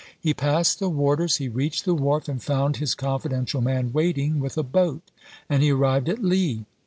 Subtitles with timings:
[0.19, 4.57] He passed the warders; he reached the wharf, and found his confidential man waiting with
[4.57, 5.03] a boat;
[5.47, 6.65] and he arrived at Lee.